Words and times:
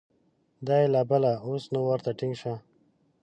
دا 0.65 0.75
یې 0.81 0.87
لا 0.93 1.01
بله، 1.11 1.31
اوس 1.45 1.63
نو 1.73 1.79
ورته 1.89 2.11
ټینګ 2.19 2.35
شه! 2.41 2.53